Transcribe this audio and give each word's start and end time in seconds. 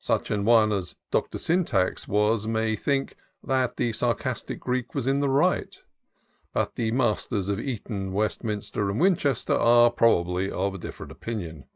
Such 0.00 0.32
an 0.32 0.44
one 0.44 0.82
Dr. 1.12 1.38
Syntax 1.38 2.08
was, 2.08 2.44
may 2.48 2.74
think, 2.74 3.14
that 3.44 3.76
the 3.76 3.92
sarcastic 3.92 4.58
Greek 4.58 4.86
is 4.96 5.06
in 5.06 5.20
the 5.20 5.28
right; 5.28 5.70
t 6.56 6.66
the 6.74 6.90
Masters 6.90 7.48
of 7.48 7.60
Eton, 7.60 8.12
Westminster, 8.12 8.90
and 8.90 8.98
Winchester 9.00 9.54
are, 9.54 9.92
probably, 9.92 10.50
a 10.50 10.76
different 10.76 11.12
opinion. 11.12 11.66